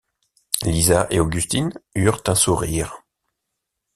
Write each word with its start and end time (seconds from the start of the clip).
Lisa 0.63 1.05
et 1.11 1.19
Augustine 1.19 1.71
eurent 1.93 2.23
un 2.25 2.33
sourire. 2.33 3.03